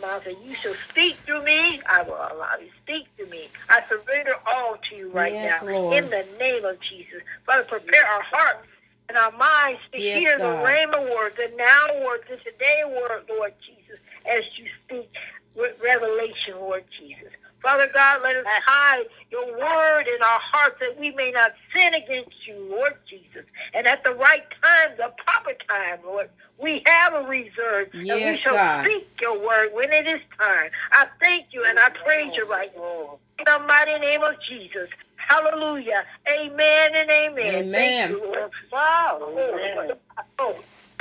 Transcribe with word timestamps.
my 0.00 0.06
mouth, 0.06 0.26
and 0.26 0.36
you 0.44 0.54
shall 0.54 0.74
speak 0.90 1.16
through 1.26 1.44
me. 1.44 1.80
I 1.86 2.02
will 2.02 2.14
allow 2.14 2.56
you 2.60 2.66
to 2.68 2.72
speak 2.82 3.16
to 3.18 3.26
me. 3.26 3.48
I 3.68 3.82
surrender 3.88 4.34
all 4.46 4.76
to 4.90 4.96
you 4.96 5.10
right 5.12 5.32
Yes, 5.32 5.62
now. 5.62 5.68
Lord. 5.68 5.96
In 6.04 6.10
the 6.10 6.24
name 6.38 6.64
of 6.64 6.78
Jesus. 6.80 7.22
Father, 7.46 7.64
prepare 7.64 8.06
our 8.06 8.22
hearts 8.22 8.66
and 9.08 9.18
our 9.18 9.32
minds 9.32 9.80
to 9.92 10.00
Yes, 10.00 10.18
hear 10.20 10.38
God. 10.38 10.64
the 10.64 10.68
Rhema 10.68 11.02
word, 11.14 11.34
the 11.36 11.52
now 11.56 12.04
word, 12.04 12.20
the 12.28 12.36
today 12.38 12.82
word, 12.86 13.24
Lord 13.28 13.52
Jesus, 13.66 13.98
as 14.26 14.44
you 14.56 14.66
speak 14.84 15.10
with 15.54 15.72
revelation, 15.82 16.56
Lord 16.56 16.84
Jesus. 16.98 17.32
Father 17.62 17.88
God, 17.92 18.22
let 18.22 18.36
us 18.36 18.46
hide 18.66 19.04
your 19.30 19.46
word 19.58 20.06
in 20.08 20.20
our 20.20 20.40
hearts 20.40 20.76
that 20.80 20.98
we 20.98 21.12
may 21.12 21.30
not 21.30 21.52
sin 21.74 21.94
against 21.94 22.36
you, 22.46 22.66
Lord 22.70 22.94
Jesus. 23.08 23.44
And 23.72 23.86
at 23.86 24.02
the 24.02 24.10
right 24.10 24.42
time, 24.62 24.90
the 24.96 25.12
proper 25.24 25.52
time, 25.68 26.00
Lord, 26.04 26.28
we 26.60 26.82
have 26.86 27.14
a 27.14 27.22
reserve. 27.22 27.88
and 27.94 28.32
we 28.32 28.36
shall 28.36 28.54
God. 28.54 28.84
speak 28.84 29.08
your 29.20 29.38
word 29.38 29.70
when 29.72 29.92
it 29.92 30.06
is 30.06 30.20
time. 30.38 30.70
I 30.92 31.06
thank 31.20 31.46
you 31.52 31.64
and 31.64 31.78
I 31.78 31.90
praise 32.04 32.32
you 32.36 32.50
right 32.50 32.70
now. 32.76 33.18
In 33.38 33.44
the 33.44 33.58
mighty 33.66 33.98
name 33.98 34.22
of 34.22 34.34
Jesus. 34.48 34.88
Hallelujah. 35.16 36.04
Amen 36.28 36.90
and 36.94 37.10
amen. 37.10 37.54
Amen. 37.54 37.72
Thank 37.72 38.10
you, 38.10 38.26
Lord. 38.26 38.50
Wow. 38.72 39.18
Oh, 39.22 39.94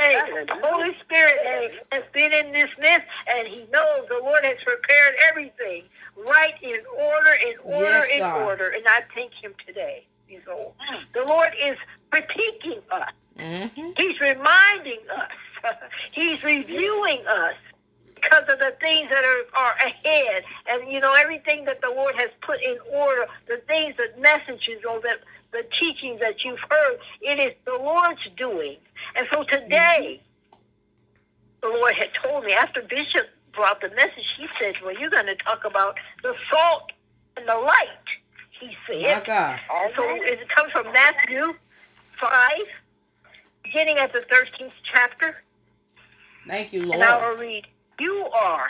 Hey, 0.01 0.17
the 0.47 0.55
Holy 0.63 0.95
Spirit 1.05 1.37
has, 1.45 1.71
has 1.91 2.03
been 2.11 2.33
in 2.33 2.51
this 2.53 2.69
midst, 2.79 3.07
and 3.27 3.47
He 3.47 3.67
knows 3.71 4.07
the 4.09 4.19
Lord 4.23 4.43
has 4.43 4.57
prepared 4.65 5.13
everything 5.29 5.83
right 6.17 6.55
in 6.63 6.79
order, 6.97 7.33
in 7.33 7.53
order, 7.63 8.05
Yes, 8.05 8.09
in 8.11 8.19
God. 8.19 8.41
order. 8.41 8.69
And 8.69 8.87
I 8.87 9.01
thank 9.13 9.31
Him 9.41 9.53
today. 9.65 10.05
He's 10.25 10.41
old. 10.51 10.73
The 11.13 11.23
Lord 11.23 11.49
is 11.63 11.77
critiquing 12.11 12.81
us. 12.89 13.11
Mm-hmm. 13.37 13.91
He's 13.95 14.19
reminding 14.19 14.99
us. 15.15 15.31
He's 16.13 16.43
reviewing 16.43 17.21
us 17.27 17.55
because 18.15 18.45
of 18.49 18.57
the 18.57 18.73
things 18.79 19.09
that 19.09 19.23
are, 19.23 19.43
are 19.55 19.73
ahead. 19.85 20.43
And, 20.67 20.91
you 20.91 20.99
know, 20.99 21.13
everything 21.13 21.65
that 21.65 21.81
the 21.81 21.89
Lord 21.89 22.15
has 22.15 22.29
put 22.41 22.59
in 22.61 22.77
order, 22.91 23.27
the 23.47 23.57
things, 23.67 23.95
the 23.97 24.19
messages, 24.19 24.81
or 24.89 24.99
the, 24.99 25.17
the 25.51 25.63
teachings 25.79 26.19
that 26.19 26.43
you've 26.43 26.59
heard, 26.69 26.97
it 27.21 27.39
is 27.39 27.53
the 27.65 27.73
Lord's 27.73 28.21
doing. 28.37 28.77
And 29.15 29.27
so 29.31 29.43
today, 29.43 30.21
the 31.61 31.67
Lord 31.67 31.95
had 31.95 32.09
told 32.23 32.45
me, 32.45 32.53
after 32.53 32.81
Bishop 32.81 33.27
brought 33.53 33.81
the 33.81 33.89
message, 33.89 34.25
he 34.37 34.47
said, 34.59 34.75
well, 34.83 34.97
you're 34.97 35.09
going 35.09 35.25
to 35.25 35.35
talk 35.35 35.65
about 35.65 35.95
the 36.23 36.33
salt 36.49 36.91
and 37.37 37.47
the 37.47 37.55
light, 37.55 37.87
he 38.59 38.75
said. 38.87 39.19
My. 39.19 39.25
God. 39.25 39.59
So 39.95 40.03
it 40.05 40.39
comes 40.55 40.71
from 40.71 40.91
Matthew 40.93 41.53
5, 42.19 42.51
beginning 43.63 43.97
at 43.97 44.13
the 44.13 44.19
13th 44.19 44.71
chapter. 44.91 45.35
Thank 46.47 46.73
you, 46.73 46.85
Lord. 46.85 46.95
And 46.95 47.03
I 47.03 47.29
will 47.29 47.37
read, 47.37 47.67
You 47.99 48.27
are 48.33 48.67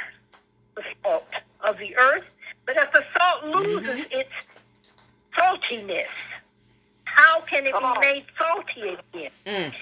the 0.75 0.83
salt 1.03 1.27
of 1.63 1.77
the 1.77 1.95
earth, 1.95 2.23
but 2.65 2.75
if 2.77 2.91
the 2.91 3.03
salt 3.17 3.45
loses 3.45 3.87
mm-hmm. 3.87 4.19
its 4.19 4.29
saltiness, 5.37 6.07
how 7.15 7.41
can 7.41 7.65
it 7.65 7.73
be 7.73 7.99
made 7.99 8.25
salty 8.37 8.97
again? 9.13 9.31
Mm. 9.45 9.73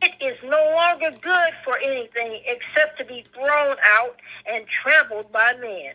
It 0.00 0.12
is 0.20 0.36
no 0.44 0.72
longer 0.74 1.10
good 1.20 1.52
for 1.64 1.76
anything 1.78 2.40
except 2.46 2.98
to 2.98 3.04
be 3.04 3.24
thrown 3.34 3.76
out 3.82 4.16
and 4.46 4.64
trampled 4.82 5.32
by 5.32 5.54
men. 5.60 5.94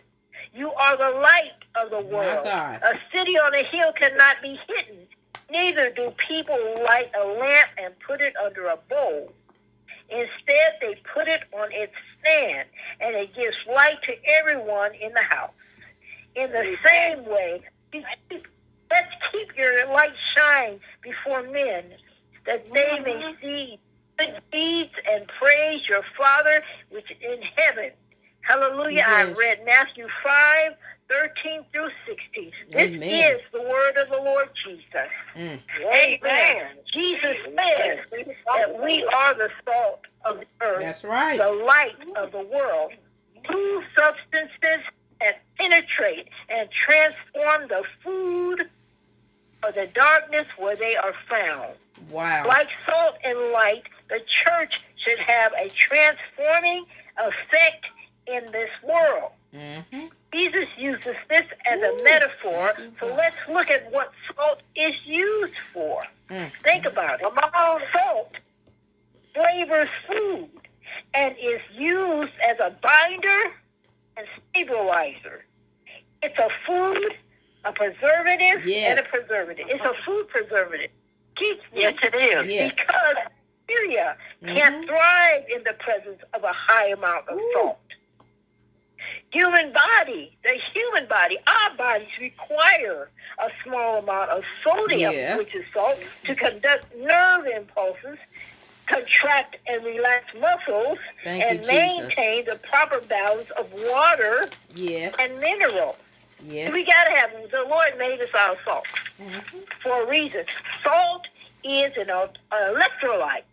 You 0.53 0.71
are 0.73 0.97
the 0.97 1.17
light 1.19 1.53
of 1.75 1.89
the 1.89 2.01
world. 2.01 2.45
A 2.83 2.99
city 3.13 3.37
on 3.39 3.53
a 3.55 3.63
hill 3.63 3.93
cannot 3.93 4.41
be 4.41 4.59
hidden. 4.67 5.07
Neither 5.49 5.89
do 5.91 6.13
people 6.27 6.57
light 6.83 7.11
a 7.19 7.25
lamp 7.25 7.69
and 7.77 7.93
put 8.05 8.19
it 8.21 8.33
under 8.43 8.67
a 8.67 8.77
bowl. 8.89 9.31
Instead, 10.09 10.73
they 10.81 10.95
put 11.13 11.27
it 11.27 11.41
on 11.53 11.71
its 11.71 11.93
stand, 12.19 12.67
and 12.99 13.15
it 13.15 13.33
gives 13.33 13.55
light 13.73 14.01
to 14.03 14.13
everyone 14.25 14.93
in 14.95 15.13
the 15.13 15.21
house. 15.21 15.51
In 16.35 16.51
the 16.51 16.75
same 16.83 17.25
way, 17.25 17.61
you 17.93 18.03
keep- 18.29 18.47
let's 18.93 19.13
keep 19.31 19.57
your 19.57 19.87
light 19.87 20.13
shine 20.35 20.79
before 21.01 21.43
men, 21.43 21.83
that 22.45 22.65
they 22.73 22.99
may 23.03 23.35
see 23.41 23.79
good 24.19 24.41
deeds 24.51 24.93
and 25.11 25.27
praise 25.39 25.81
your 25.89 26.03
Father 26.17 26.61
which 26.91 27.09
is 27.09 27.17
in 27.21 27.41
heaven. 27.55 27.91
Hallelujah. 28.41 29.05
I 29.07 29.23
read 29.31 29.65
Matthew 29.65 30.05
5, 30.23 30.73
13 31.09 31.65
through 31.71 31.89
16. 32.05 32.51
This 32.71 32.75
Amen. 32.75 33.35
is 33.35 33.41
the 33.53 33.61
word 33.61 33.97
of 33.97 34.09
the 34.09 34.17
Lord 34.17 34.49
Jesus. 34.65 35.09
Mm. 35.35 35.59
Amen. 35.81 36.65
Jesus 36.93 37.37
says 37.45 37.99
that 38.11 38.83
we 38.83 39.03
are 39.15 39.33
the 39.33 39.49
salt 39.65 40.01
of 40.25 40.39
the 40.41 40.65
earth, 40.65 40.81
That's 40.81 41.03
right. 41.03 41.39
the 41.39 41.51
light 41.65 41.95
of 42.17 42.31
the 42.31 42.43
world. 42.43 42.91
Two 43.49 43.81
substances 43.95 44.85
that 45.21 45.41
penetrate 45.57 46.27
and 46.49 46.69
transform 46.71 47.67
the 47.69 47.83
food 48.03 48.62
the 49.73 49.87
darkness 49.93 50.47
where 50.57 50.75
they 50.75 50.95
are 50.95 51.13
found. 51.29 51.73
Wow. 52.09 52.45
Like 52.47 52.67
salt 52.85 53.15
and 53.23 53.51
light, 53.51 53.83
the 54.09 54.19
church 54.45 54.73
should 55.03 55.19
have 55.19 55.51
a 55.53 55.69
transforming 55.69 56.85
effect 57.17 57.85
in 58.27 58.51
this 58.51 58.69
world. 58.83 59.31
Mm-hmm. 59.53 60.07
Jesus 60.33 60.67
uses 60.77 61.15
this 61.29 61.45
as 61.69 61.79
a 61.79 62.03
metaphor, 62.03 62.73
so 62.99 63.13
let's 63.15 63.35
look 63.51 63.69
at 63.69 63.91
what 63.91 64.11
salt 64.35 64.61
is 64.75 64.95
used 65.05 65.53
for. 65.71 66.01
Mm. 66.29 66.51
Think 66.63 66.85
about 66.85 67.21
it. 67.21 67.27
Salt 67.93 68.31
flavors 69.33 69.89
food 70.07 70.49
and 71.13 71.35
is 71.37 71.61
used 71.75 72.33
as 72.47 72.57
a 72.59 72.75
binder 72.81 73.51
and 74.17 74.27
stabilizer. 74.49 75.45
It's 76.21 76.37
a 76.37 76.49
food, 76.65 77.13
a 77.65 77.71
preservative, 77.71 78.65
Yes. 78.65 78.91
and 78.91 78.99
a 78.99 79.03
preservative. 79.03 79.67
It's 79.69 79.83
a 79.83 79.93
food 80.05 80.27
preservative. 80.29 80.91
Keeps 81.35 81.63
Yes, 81.73 81.95
it 82.03 82.15
is. 82.15 82.47
Yes. 82.47 82.75
because 82.75 83.15
bacteria 83.67 84.17
can't 84.45 84.83
Mhm. 84.83 84.87
thrive 84.87 85.45
in 85.49 85.63
the 85.63 85.73
presence 85.73 86.21
of 86.33 86.43
a 86.43 86.51
high 86.53 86.87
amount 86.87 87.27
of 87.29 87.37
Ooh. 87.39 87.51
salt. 87.53 87.79
Human 89.31 89.73
body, 89.73 90.37
the 90.43 90.53
human 90.73 91.07
body, 91.07 91.39
our 91.47 91.71
bodies 91.75 92.07
require 92.19 93.09
a 93.39 93.49
small 93.63 93.97
amount 93.97 94.29
of 94.29 94.43
sodium, 94.63 95.11
Yes. 95.13 95.37
which 95.37 95.55
is 95.55 95.65
salt, 95.73 95.99
to 96.25 96.35
conduct 96.35 96.93
nerve 96.95 97.45
impulses, 97.47 98.19
contract 98.85 99.55
and 99.65 99.83
relax 99.83 100.33
muscles, 100.35 100.99
Thank 101.23 101.41
you, 101.41 101.49
and 101.49 101.59
Jesus. 101.61 101.73
maintain 101.73 102.45
the 102.45 102.57
proper 102.57 102.99
balance 103.01 103.49
of 103.51 103.71
water 103.73 104.49
Yes. 104.75 105.15
and 105.17 105.39
minerals. 105.39 105.95
Yes. 106.45 106.71
We 106.73 106.85
gotta 106.85 107.11
have 107.11 107.31
the 107.51 107.63
Lord 107.69 107.97
made 107.97 108.19
us 108.21 108.29
out 108.35 108.51
of 108.53 108.57
salt 108.65 108.85
Mm-hmm. 109.19 109.59
for 109.81 110.03
a 110.03 110.07
reason. 110.09 110.43
Salt 110.83 111.25
is 111.63 111.93
an 111.97 112.07
electrolyte. 112.51 113.43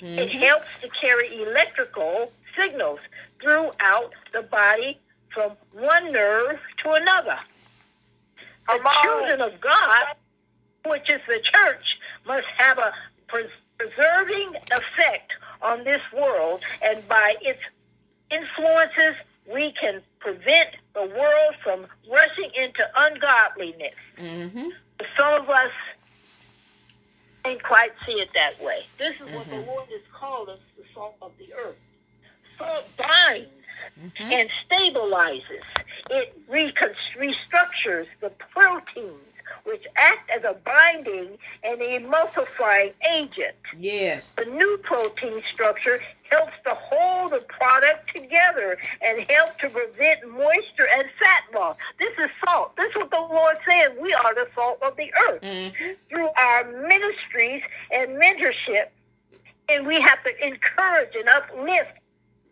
It 0.00 0.30
Mhm. 0.30 0.40
helps 0.40 0.66
to 0.80 0.88
carry 1.00 1.42
electrical 1.42 2.32
signals 2.56 3.00
throughout 3.40 4.12
the 4.32 4.42
body 4.42 4.98
from 5.34 5.56
one 5.72 6.10
nerve 6.12 6.58
to 6.82 6.92
another. 6.92 7.38
The 8.66 8.78
children 9.02 9.40
of 9.40 9.60
God, 9.60 10.14
which 10.86 11.10
is 11.10 11.20
the 11.26 11.40
church, 11.40 11.98
must 12.24 12.46
have 12.56 12.78
a 12.78 12.94
preserving 13.26 14.56
effect 14.70 15.32
on 15.60 15.84
this 15.84 16.00
world, 16.12 16.62
and 16.80 17.06
by 17.08 17.36
its 17.42 17.60
influences, 18.30 19.16
we 19.52 19.72
can 19.80 20.02
prevent 20.20 20.70
the 20.94 21.02
world 21.02 21.54
from 21.62 21.86
rushing 22.10 22.50
into 22.54 22.84
ungodliness. 22.96 23.94
Mm-hmm. 24.18 24.68
Some 25.16 25.42
of 25.42 25.48
us 25.48 25.70
ain't 27.44 27.62
quite 27.62 27.90
see 28.06 28.12
it 28.20 28.28
that 28.34 28.62
way. 28.62 28.80
This 28.98 29.14
is 29.16 29.30
what 29.34 29.48
the 29.48 29.56
Mhm. 29.56 29.66
Lord 29.66 29.88
has 29.88 30.02
called 30.12 30.48
us 30.50 30.58
the 30.76 30.84
salt 30.94 31.16
of 31.22 31.32
the 31.38 31.52
earth. 31.54 31.78
Salt 32.58 32.84
binds 32.96 33.48
Mm-hmm. 33.98 34.30
and 34.32 34.50
stabilizes. 34.68 35.64
It 36.10 36.36
restructures 36.48 38.06
the 38.20 38.30
proteins, 38.30 39.29
which 39.64 39.84
act 39.96 40.30
as 40.30 40.42
a 40.44 40.54
binding 40.64 41.38
and 41.64 41.80
emulsifying 41.80 42.92
agent. 43.12 43.56
Yes. 43.78 44.26
The 44.36 44.44
new 44.46 44.78
protein 44.82 45.42
structure 45.52 46.00
helps 46.30 46.52
to 46.64 46.74
hold 46.74 47.32
the 47.32 47.40
product 47.48 48.14
together 48.14 48.78
and 49.02 49.20
help 49.28 49.58
to 49.58 49.68
prevent 49.68 50.28
moisture 50.30 50.88
and 50.94 51.04
fat 51.18 51.42
loss. 51.58 51.76
This 51.98 52.12
is 52.22 52.30
salt. 52.44 52.76
This 52.76 52.90
is 52.90 52.96
what 52.96 53.10
the 53.10 53.16
Lord 53.34 53.56
says. 53.66 53.96
We 54.00 54.12
are 54.14 54.34
the 54.34 54.46
salt 54.54 54.78
of 54.82 54.96
the 54.96 55.10
earth 55.28 55.42
Mm-hmm. 55.42 55.92
through 56.08 56.28
our 56.36 56.64
ministries 56.86 57.62
and 57.90 58.10
mentorship. 58.12 58.88
And 59.68 59.86
we 59.86 60.00
have 60.00 60.22
to 60.24 60.46
encourage 60.46 61.14
and 61.14 61.28
uplift. 61.28 61.90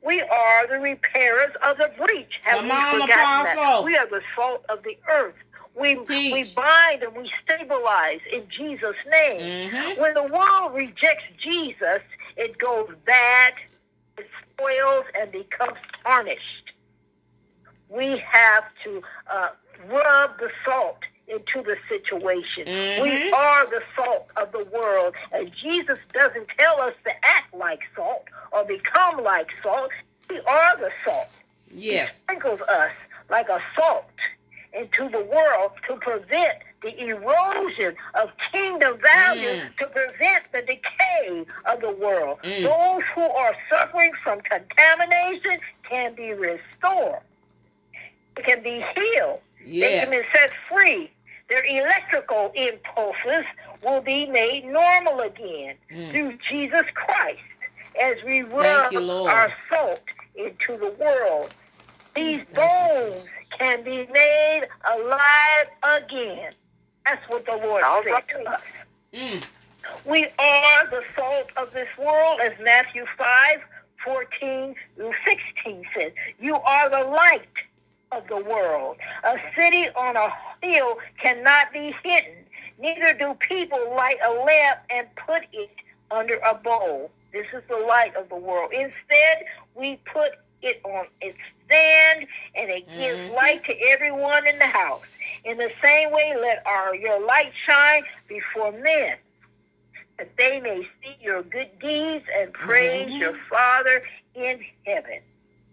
We 0.05 0.21
are 0.23 0.67
the 0.69 0.79
repairers 0.79 1.53
of 1.67 1.77
the 1.77 1.91
breach. 1.99 2.33
Have 2.45 2.59
Come 2.59 2.67
we 2.67 2.71
on, 2.71 3.01
forgotten 3.01 3.57
that? 3.57 3.83
We 3.85 3.97
are 3.97 4.07
the 4.09 4.21
salt 4.37 4.65
of 4.69 4.83
the 4.85 4.97
earth. 5.11 5.35
We, 5.79 5.95
Teach. 6.07 6.33
we 6.33 6.45
bind 6.55 7.03
and 7.03 7.15
we 7.17 7.31
stabilize 7.45 8.21
in 8.33 8.43
Jesus' 8.51 8.97
name. 9.11 9.71
Mm-hmm. 9.71 10.01
When 10.01 10.15
the 10.15 10.25
world 10.25 10.75
rejects 10.75 11.25
Jesus, 11.43 12.01
it 12.37 12.59
goes 12.59 12.89
bad 13.07 13.55
it 14.19 14.27
spoils 14.53 15.05
and 15.19 15.31
becomes 15.31 15.79
tarnished. 16.03 16.73
We 17.89 18.23
have 18.31 18.65
to 18.85 19.03
uh, 19.33 19.49
rub 19.91 20.39
the 20.39 20.51
salt 20.65 20.99
into 21.29 21.63
the 21.63 21.77
situation. 21.89 22.67
Mhm. 22.67 23.03
We 23.03 23.33
are 23.33 23.67
the 23.67 23.83
salt 23.95 24.29
of 24.37 24.51
the 24.53 24.65
world, 24.65 25.15
and 25.33 25.53
Jesus 25.63 25.99
doesn't 26.13 26.49
tell 26.59 26.81
us 26.81 26.95
to 27.05 27.11
act 27.11 27.55
like 27.55 27.81
salt 27.95 28.25
or 28.51 28.65
become 28.65 29.23
like 29.23 29.49
salt. 29.63 29.91
We 30.29 30.41
are 30.41 30.77
the 30.79 30.91
salt. 31.05 31.29
Yes. 31.71 32.11
He 32.11 32.17
sprinkles 32.19 32.61
us 32.63 32.93
like 33.31 33.49
a 33.49 33.61
salt 33.77 34.05
into 34.73 35.09
the 35.09 35.21
world 35.25 35.73
to 35.89 35.97
prevent 35.97 36.59
the 36.83 36.97
erosion 37.01 37.97
of 38.15 38.31
kingdom 38.53 38.99
values, 38.99 39.63
Mm. 39.65 39.77
to 39.79 39.87
prevent 39.87 40.45
the 40.53 40.63
decay 40.63 41.45
of 41.67 41.81
the 41.81 41.91
world. 41.91 42.39
Mm. 42.43 42.63
Those 42.63 43.03
who 43.15 43.23
are 43.29 43.57
suffering 43.69 44.13
from 44.23 44.41
contamination 44.43 45.59
can 45.89 46.15
be 46.15 46.33
restored. 46.35 47.21
They 48.37 48.43
can 48.43 48.63
be 48.63 48.85
healed. 48.95 49.41
They 49.67 49.99
can 50.01 50.11
be 50.11 50.23
set 50.33 50.53
free. 50.69 51.11
Their 51.49 51.65
electrical 51.65 52.53
impulses 52.55 53.45
will 53.83 54.01
be 54.03 54.27
made 54.27 54.65
normal 54.67 55.21
again 55.21 55.77
Mm. 55.91 56.11
through 56.13 56.39
Jesus 56.49 56.87
Christ 56.95 57.41
as 58.01 58.23
we 58.23 58.43
rub 58.43 58.93
you, 58.93 59.01
our 59.27 59.53
salt 59.69 60.03
into 60.37 60.77
the 60.77 60.91
world. 60.91 61.53
These 62.15 62.45
bones 62.55 63.27
can 63.59 63.83
be 63.83 64.07
made 64.13 64.63
alive 64.95 65.67
again. 66.03 66.53
That's 67.05 67.29
what 67.29 67.45
the 67.47 67.57
Lord 67.57 67.85
said 68.07 68.23
to 68.29 68.51
us. 68.51 68.61
Mm. 69.13 69.43
We 70.05 70.27
are 70.39 70.91
the 70.91 71.03
salt 71.17 71.49
of 71.57 71.73
this 71.73 71.89
world, 71.99 72.41
as 72.41 72.53
Matthew 72.63 73.05
5 73.17 73.61
14 74.05 74.75
through 74.97 75.13
16 75.65 75.85
says. 75.95 76.13
You 76.39 76.57
are 76.57 76.89
the 76.89 77.11
light 77.11 77.43
of 78.13 78.27
the 78.29 78.37
world. 78.37 78.97
A 79.25 79.37
city 79.57 79.89
on 79.97 80.17
a 80.17 80.33
hill 80.63 80.99
cannot 81.21 81.73
be 81.73 81.95
hidden. 82.03 82.45
Neither 82.79 83.13
do 83.13 83.37
people 83.49 83.93
light 83.95 84.19
a 84.25 84.31
lamp 84.31 84.81
and 84.91 85.07
put 85.17 85.43
it 85.53 85.71
under 86.11 86.37
a 86.37 86.55
bowl. 86.55 87.11
This 87.33 87.47
is 87.53 87.63
the 87.69 87.77
light 87.77 88.15
of 88.17 88.29
the 88.29 88.37
world. 88.37 88.73
Instead, 88.73 89.45
we 89.75 90.01
put 90.11 90.33
it 90.63 90.81
on 90.85 91.07
its 91.21 91.39
stand 91.67 92.27
and 92.55 92.71
it 92.71 92.87
gives 92.97 93.19
Mhm. 93.21 93.35
light 93.35 93.65
to 93.65 93.79
everyone 93.81 94.47
in 94.47 94.59
the 94.59 94.67
house. 94.67 95.05
In 95.45 95.57
the 95.59 95.71
same 95.83 96.11
way, 96.11 96.35
let 96.37 96.67
our 96.67 96.95
your 96.95 97.21
light 97.21 97.53
shine 97.67 98.05
before 98.29 98.73
men, 98.73 99.17
that 100.19 100.37
they 100.37 100.61
may 100.61 100.87
see 101.03 101.17
your 101.21 101.43
good 101.43 101.79
deeds 101.79 102.25
and 102.35 102.53
praise 102.53 103.11
Mhm. 103.11 103.21
your 103.21 103.35
Father 103.49 104.03
in 104.35 104.65
heaven. 104.85 105.21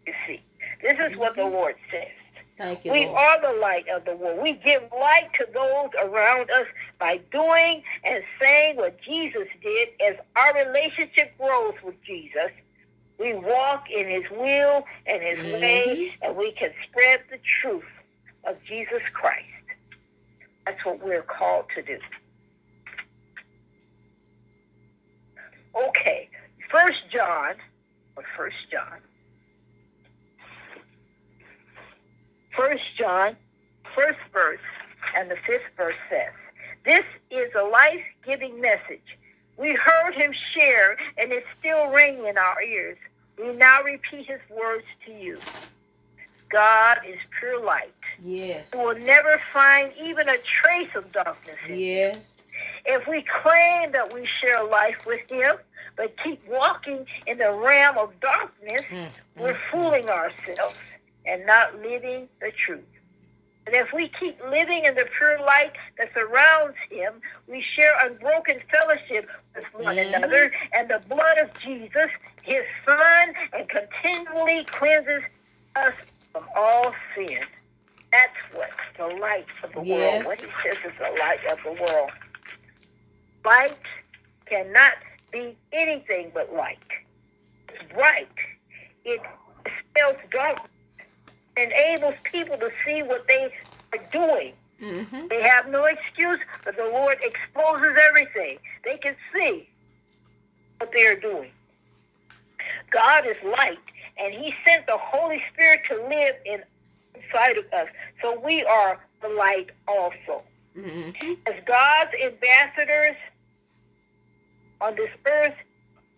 You 0.05 0.13
see, 0.27 0.41
this 0.81 0.99
is 0.99 1.17
what 1.17 1.35
the 1.35 1.41
Mhm. 1.41 1.51
Lord 1.51 1.75
says. 1.89 2.11
Thank 2.57 2.85
you, 2.85 2.91
We 2.91 3.05
Lord. 3.05 3.17
are 3.17 3.41
the 3.41 3.59
light 3.59 3.87
of 3.89 4.05
the 4.05 4.15
world. 4.15 4.39
We 4.41 4.53
give 4.53 4.83
light 4.93 5.33
to 5.39 5.45
those 5.53 5.89
around 5.99 6.49
us 6.51 6.67
by 6.99 7.17
doing 7.31 7.83
and 8.03 8.23
saying 8.39 8.77
what 8.77 8.99
Jesus 9.01 9.47
did. 9.61 9.89
As 10.01 10.15
our 10.35 10.53
relationship 10.53 11.37
grows 11.37 11.73
with 11.83 12.01
Jesus, 12.03 12.51
we 13.17 13.33
walk 13.33 13.89
in 13.89 14.07
his 14.07 14.29
will 14.31 14.85
and 15.05 15.21
his 15.23 15.39
Mhm. 15.39 15.61
way, 15.61 16.17
and 16.21 16.35
we 16.35 16.51
can 16.53 16.73
spread 16.83 17.21
the 17.29 17.39
truth 17.61 17.89
of 18.43 18.61
Jesus 18.63 19.01
Christ. 19.13 19.47
That's 20.65 20.83
what 20.85 20.99
we're 20.99 21.23
called 21.23 21.69
to 21.75 21.81
do. 21.81 21.99
Okay, 25.75 26.29
First 26.69 27.09
John, 27.09 27.55
or 28.15 28.23
First 28.35 28.69
John, 28.71 29.01
First 32.55 32.83
John, 32.97 33.35
first 33.93 34.19
verse, 34.31 34.59
and 35.15 35.29
the 35.29 35.35
fifth 35.45 35.67
verse 35.75 35.95
says, 36.09 36.31
This 36.85 37.03
is 37.29 37.53
a 37.53 37.63
life 37.63 38.03
giving 38.25 38.61
message. 38.61 39.17
We 39.57 39.73
heard 39.73 40.13
him 40.15 40.33
share, 40.53 40.97
and 41.17 41.31
it's 41.31 41.47
still 41.59 41.87
ringing 41.87 42.25
in 42.25 42.37
our 42.37 42.61
ears. 42.61 42.97
We 43.37 43.53
now 43.53 43.81
repeat 43.83 44.27
his 44.27 44.39
words 44.49 44.85
to 45.05 45.11
you. 45.11 45.39
God 46.49 46.99
is 47.07 47.17
pure 47.39 47.63
light. 47.63 47.93
Yes. 48.21 48.65
You 48.73 48.79
will 48.79 48.99
never 48.99 49.41
find 49.51 49.91
even 50.01 50.29
a 50.29 50.37
trace 50.61 50.89
of 50.95 51.11
darkness 51.11 51.57
in 51.67 51.73
him. 51.73 51.79
Yes. 51.79 52.25
If 52.85 53.07
we 53.07 53.23
claim 53.41 53.91
that 53.93 54.13
we 54.13 54.27
share 54.41 54.63
life 54.63 54.97
with 55.05 55.21
him, 55.29 55.55
but 55.97 56.15
keep 56.23 56.45
walking 56.47 57.05
in 57.25 57.37
the 57.39 57.51
realm 57.51 57.97
of 57.97 58.19
darkness, 58.19 58.83
Mm. 58.91 59.09
we're 59.37 59.53
Mm. 59.53 59.71
fooling 59.71 60.09
ourselves 60.09 60.75
and 61.25 61.45
not 61.45 61.75
living 61.81 62.29
the 62.41 62.51
truth. 62.51 62.83
And 63.65 63.73
if 63.75 63.91
we 63.93 64.09
keep 64.09 64.39
living 64.45 64.85
in 64.85 64.93
the 64.93 65.05
pure 65.17 65.39
light 65.39 65.73
that 65.97 66.13
surrounds 66.13 66.77
him, 66.91 67.19
we 67.47 67.61
share 67.75 67.97
unbroken 68.05 68.61
fellowship 68.69 69.27
one 69.85 69.95
Mhm. 69.97 70.15
another, 70.15 70.51
and 70.73 70.89
the 70.89 70.99
blood 70.99 71.37
of 71.37 71.53
Jesus, 71.59 72.09
his 72.41 72.65
son, 72.85 73.35
and 73.53 73.69
continually 73.69 74.65
cleanses 74.65 75.23
us 75.75 75.93
from 76.31 76.49
all 76.55 76.95
sin. 77.15 77.45
That's 78.11 78.53
what 78.53 78.71
the 78.97 79.07
light 79.07 79.47
of 79.63 79.73
the 79.73 79.81
Yes. 79.81 79.97
world, 79.99 80.25
what 80.25 80.41
he 80.41 80.51
says 80.63 80.77
is 80.85 80.97
the 80.97 81.09
light 81.11 81.43
of 81.45 81.61
the 81.63 81.73
world. 81.73 82.11
Light 83.43 83.77
cannot 84.45 84.97
be 85.31 85.57
anything 85.71 86.31
but 86.31 86.53
light. 86.53 86.79
It's 87.69 87.83
bright. 87.93 88.29
It 89.03 89.21
dispels 89.63 90.17
darkness, 90.31 90.71
enables 91.57 92.15
people 92.23 92.57
to 92.57 92.71
see 92.83 93.03
what 93.03 93.27
they 93.27 93.53
are 93.93 94.03
doing. 94.11 94.55
Mm-hmm. 94.81 95.27
They 95.27 95.41
have 95.41 95.67
no 95.67 95.85
excuse, 95.85 96.39
but 96.63 96.75
the 96.75 96.85
Lord 96.85 97.17
exposes 97.21 97.97
everything. 97.97 98.59
They 98.83 98.97
can 98.97 99.15
see 99.33 99.69
what 100.79 100.91
they 100.93 101.05
are 101.05 101.19
doing. 101.19 101.51
God 102.91 103.25
is 103.27 103.35
light, 103.43 103.79
and 104.17 104.33
He 104.33 104.53
sent 104.65 104.85
the 104.85 104.97
Holy 104.97 105.41
Spirit 105.51 105.81
to 105.89 105.95
live 105.95 106.35
in, 106.45 106.63
inside 107.15 107.57
of 107.57 107.65
us. 107.73 107.87
So 108.21 108.39
we 108.39 108.63
are 108.63 108.99
the 109.21 109.29
light 109.29 109.71
also. 109.87 110.43
Mm-hmm. 110.77 111.33
As 111.47 111.55
God's 111.65 112.11
ambassadors 112.23 113.15
on 114.81 114.95
this 114.95 115.09
earth, 115.25 115.55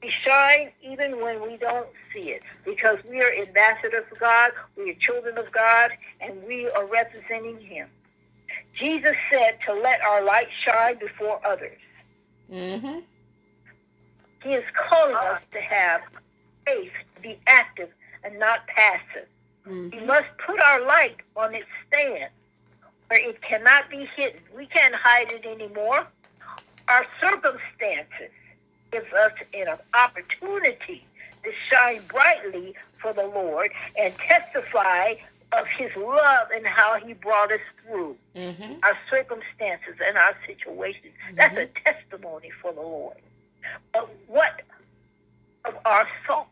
we 0.01 0.11
shine 0.23 0.71
even 0.83 1.21
when 1.21 1.41
we 1.41 1.57
don't 1.57 1.87
see 2.13 2.29
it 2.29 2.43
because 2.65 2.97
we 3.09 3.21
are 3.21 3.31
ambassadors 3.33 4.05
of 4.11 4.19
God, 4.19 4.51
we 4.75 4.91
are 4.91 4.95
children 4.95 5.37
of 5.37 5.51
God, 5.51 5.91
and 6.21 6.43
we 6.43 6.67
are 6.69 6.85
representing 6.85 7.59
Him. 7.59 7.87
Jesus 8.79 9.15
said 9.31 9.57
to 9.65 9.73
let 9.73 10.01
our 10.01 10.23
light 10.23 10.47
shine 10.65 10.99
before 10.99 11.39
others. 11.45 11.77
Mm-hmm. 12.51 12.99
He 14.47 14.53
is 14.53 14.63
calling 14.89 15.13
us 15.13 15.41
to 15.51 15.59
have 15.59 15.99
faith, 16.65 16.93
to 17.15 17.21
be 17.21 17.37
active 17.47 17.89
and 18.23 18.39
not 18.39 18.65
passive. 18.67 19.27
We 19.65 19.71
Mm-hmm. 19.73 20.05
must 20.07 20.27
put 20.45 20.61
our 20.61 20.79
light 20.85 21.17
on 21.35 21.53
its 21.53 21.67
stand 21.85 22.29
where 23.09 23.19
it 23.19 23.41
cannot 23.41 23.89
be 23.89 24.07
hidden. 24.15 24.39
We 24.55 24.65
can't 24.67 24.95
hide 24.95 25.29
it 25.29 25.45
anymore. 25.45 26.07
Our 26.87 27.05
circumstances 27.19 28.31
give 28.93 29.03
us 29.13 29.33
an 29.53 29.67
opportunity 29.93 31.05
to 31.43 31.51
shine 31.69 32.03
brightly 32.07 32.73
for 33.01 33.11
the 33.11 33.23
Lord 33.27 33.71
and 33.99 34.13
testify 34.19 35.15
of 35.51 35.65
his 35.77 35.91
love 35.97 36.47
and 36.55 36.65
how 36.65 36.95
he 37.05 37.11
brought 37.13 37.51
us 37.51 37.59
through 37.83 38.15
Mm-hmm. 38.37 38.73
our 38.83 38.97
circumstances 39.09 39.95
and 40.07 40.17
our 40.17 40.35
situations. 40.47 41.13
That's 41.35 41.57
a 41.57 41.67
testimony 41.83 42.51
for 42.61 42.71
the 42.71 42.81
Lord. 42.81 43.17
But 43.93 44.09
what 44.27 44.61
of 45.65 45.75
our 45.85 46.07
salt, 46.25 46.47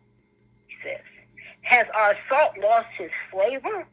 he 0.67 0.75
says? 0.84 1.01
Has 1.62 1.88
our 1.93 2.15
salt 2.29 2.57
lost 2.62 2.88
its 3.00 3.13
flavor? 3.31 3.86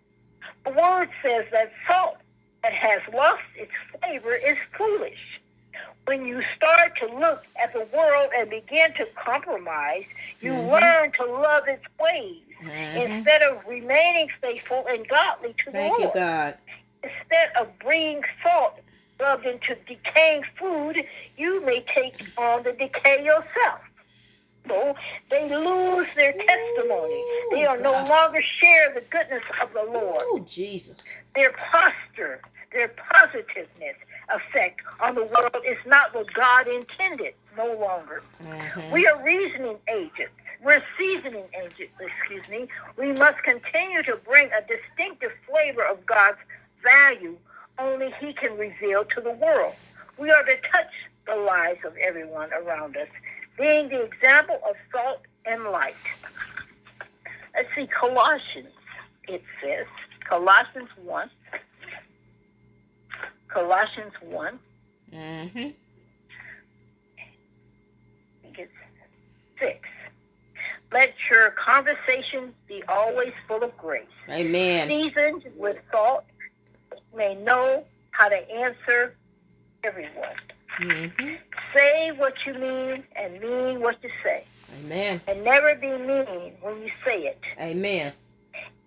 The 0.64 0.73
word 0.73 1.09
says 1.23 1.45
that 1.52 1.73
salt 1.87 2.17
that 2.62 2.73
has 2.73 3.00
lost 3.12 3.43
its 3.57 3.73
flavor 4.00 4.35
is 4.35 4.57
foolish. 4.76 5.41
When 6.07 6.26
you 6.26 6.43
start 6.57 6.93
to 7.00 7.07
look 7.07 7.43
at 7.62 7.73
the 7.73 7.87
world 7.97 8.31
and 8.37 8.50
begin 8.50 8.93
to 8.95 9.07
compromise, 9.25 10.05
you 10.41 10.52
Mhm. 10.52 10.71
learn 10.81 11.12
to 11.12 11.25
love 11.25 11.69
its 11.69 11.85
ways 12.00 12.43
Mm-hmm. 12.61 12.97
instead 12.99 13.43
of 13.43 13.64
remaining 13.67 14.29
faithful 14.41 14.87
and 14.88 15.09
godly 15.09 15.55
to 15.64 15.67
the 15.67 15.73
Thank 15.73 15.99
you, 15.99 16.05
Lord 16.07 16.14
God. 16.14 16.59
instead 17.02 17.50
of 17.57 17.79
bringing 17.79 18.23
salt 18.43 18.79
rubbed 19.23 19.47
into 19.47 19.76
decaying 19.87 20.43
food, 20.59 20.97
you 21.37 21.64
may 21.64 21.85
take 21.95 22.14
on 22.37 22.64
the 22.64 22.73
decay 22.73 23.25
yourself. 23.25 23.81
So 24.69 24.95
they 25.31 25.49
lose 25.49 26.07
their 26.14 26.33
testimony. 26.33 27.25
They 27.52 27.64
are 27.64 27.79
no 27.79 27.93
longer 28.05 28.41
share 28.61 28.93
the 28.95 29.02
goodness 29.11 29.43
of 29.62 29.73
the 29.73 29.91
Lord. 29.91 30.23
Oh, 30.23 30.45
Jesus. 30.49 30.97
Their 31.35 31.52
posture, 31.52 32.41
their 32.73 32.88
positiveness 32.88 33.97
effect 34.35 34.81
on 35.00 35.14
the 35.14 35.25
world 35.25 35.64
is 35.67 35.79
not 35.87 36.14
what 36.14 36.33
God 36.33 36.67
intended 36.69 37.35
no 37.57 37.67
longer. 37.79 38.23
Mm-hmm. 38.43 38.93
We 38.93 39.07
are 39.07 39.23
reasoning 39.23 39.76
agents, 39.93 40.33
we're 40.62 40.83
seasoning 40.99 41.45
agents, 41.61 41.95
excuse 42.00 42.49
me, 42.49 42.69
we 42.97 43.12
must 43.12 43.43
continue 43.43 44.02
to 44.05 44.17
bring 44.17 44.49
a 44.52 44.61
distinctive 44.62 45.33
flavor 45.49 45.85
of 45.85 46.07
God's 46.07 46.38
value 46.83 47.37
only 47.79 48.12
He 48.21 48.33
can 48.33 48.57
reveal 48.57 49.05
to 49.14 49.21
the 49.21 49.33
world. 49.33 49.75
We 50.19 50.31
are 50.31 50.43
to 50.43 50.55
touch 50.71 50.93
the 51.26 51.37
lives 51.37 51.81
of 51.85 51.97
everyone 51.97 52.50
around 52.52 52.97
us, 52.97 53.09
being 53.59 53.88
the 53.88 54.02
example 54.02 54.59
of 54.69 54.76
salt 54.91 55.21
and 55.47 55.64
light. 55.64 55.95
Let's 57.55 57.69
see, 57.76 57.87
Colossians, 57.87 58.73
it 59.29 59.43
says, 59.62 59.87
Colossians 60.29 60.88
1. 61.05 61.31
Colossians 63.49 64.12
1. 64.23 64.59
Mm-hmm. 65.12 65.59
I 65.59 65.73
think 68.43 68.59
it's 68.59 68.73
6. 69.61 69.79
Let 70.93 71.14
your 71.31 71.50
conversation 71.52 72.52
be 72.69 72.83
always 72.88 73.33
full 73.49 73.62
of 73.62 73.76
grace, 73.79 74.05
Amen. 74.29 74.88
seasoned 74.88 75.45
with 75.57 75.76
salt, 75.91 76.25
may 77.14 77.35
know 77.35 77.85
how 78.11 78.28
to 78.28 78.50
answer 78.50 79.14
everyone. 79.85 80.37
Mm-hmm. 80.81 81.35
Say 81.75 82.12
what 82.16 82.35
you 82.47 82.54
mean 82.54 83.04
and 83.16 83.40
mean 83.40 83.81
what 83.81 84.02
you 84.02 84.11
say, 84.23 84.45
Amen. 84.81 85.21
and 85.26 85.45
never 85.45 85.75
be 85.75 85.88
mean 85.88 86.52
when 86.61 86.81
you 86.83 86.90
say 87.04 87.25
it. 87.25 87.40
Amen. 87.61 88.12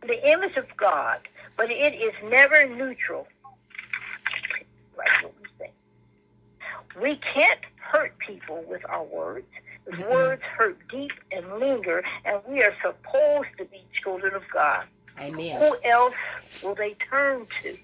The 0.02 0.32
image 0.32 0.56
of 0.58 0.66
God, 0.78 1.20
but 1.58 1.70
it 1.72 1.94
is 1.94 2.14
never 2.30 2.68
neutral. 2.68 3.28
Right 4.98 5.24
what 5.24 5.34
we 5.42 5.48
say. 5.60 5.72
We 7.02 7.20
can't 7.34 7.60
hurt 7.78 8.18
people 8.20 8.64
with 8.68 8.82
our 8.90 9.04
words. 9.04 9.46
Mhm. 9.88 10.10
Words 10.10 10.42
hurt 10.58 10.78
deep 10.88 11.12
and 11.32 11.60
linger, 11.60 12.04
and 12.26 12.42
we 12.48 12.64
are 12.64 12.76
supposed 12.82 13.50
to 13.58 13.66
be 13.66 13.84
children 14.02 14.34
of 14.34 14.44
God. 14.52 14.86
Amen. 15.20 15.60
Who 15.62 15.78
else 15.84 16.16
will 16.64 16.76
they 16.76 16.96
turn 17.10 17.46
to? 17.62 17.78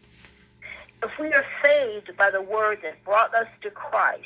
If 1.04 1.12
we 1.20 1.34
are 1.34 1.46
saved 1.64 2.16
by 2.18 2.30
the 2.30 2.42
word 2.42 2.80
that 2.84 3.04
brought 3.04 3.34
us 3.34 3.48
to 3.64 3.72
Christ, 3.72 4.24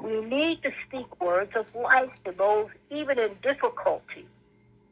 we 0.00 0.20
need 0.20 0.62
to 0.62 0.70
speak 0.86 1.20
words 1.20 1.52
of 1.56 1.66
life 1.74 2.10
to 2.24 2.32
those 2.32 2.68
even 2.90 3.18
in 3.18 3.30
difficulty. 3.42 4.26